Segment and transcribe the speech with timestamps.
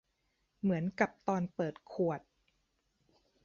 [0.61, 2.19] เหมือนกับตอนเปิดขวด